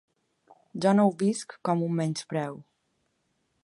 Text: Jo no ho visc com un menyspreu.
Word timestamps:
Jo 0.85 0.93
no 0.95 1.05
ho 1.09 1.13
visc 1.21 1.55
com 1.69 1.87
un 1.91 1.95
menyspreu. 2.01 2.61